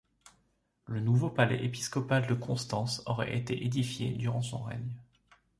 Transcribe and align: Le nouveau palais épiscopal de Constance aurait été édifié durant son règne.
Le 0.87 0.99
nouveau 0.99 1.29
palais 1.29 1.63
épiscopal 1.63 2.25
de 2.25 2.33
Constance 2.33 3.03
aurait 3.05 3.37
été 3.37 3.63
édifié 3.63 4.11
durant 4.13 4.41
son 4.41 4.63
règne. 4.63 4.95